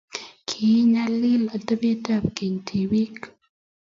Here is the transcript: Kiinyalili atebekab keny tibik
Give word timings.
Kiinyalili 0.47 1.37
atebekab 1.55 2.23
keny 2.37 2.55
tibik 2.67 3.19